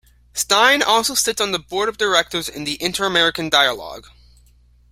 [0.33, 4.07] Stein also sits on the Board of Directors of the Inter-American Dialogue.